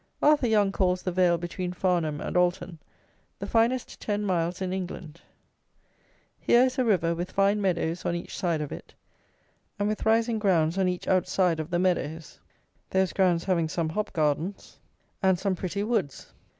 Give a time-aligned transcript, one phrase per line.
[0.19, 2.79] Arthur Young calls the vale between Farnham and Alton
[3.37, 5.21] the finest ten miles in England.
[6.39, 8.95] Here is a river with fine meadows on each side of it,
[9.77, 12.39] and with rising grounds on each outside of the meadows,
[12.89, 14.79] those grounds having some hop gardens
[15.21, 16.33] and some pretty woods.